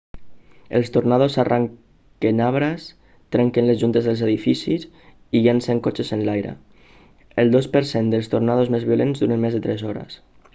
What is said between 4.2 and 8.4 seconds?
edificis i llencen cotxes enlaire el dos per cent dels